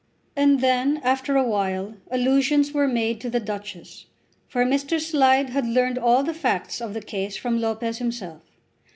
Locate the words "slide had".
4.99-5.67